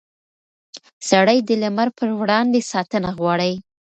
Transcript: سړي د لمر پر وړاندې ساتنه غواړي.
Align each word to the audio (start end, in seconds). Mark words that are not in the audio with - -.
سړي 1.09 1.37
د 1.47 1.49
لمر 1.63 1.87
پر 1.97 2.09
وړاندې 2.19 2.59
ساتنه 2.71 3.09
غواړي. 3.19 3.53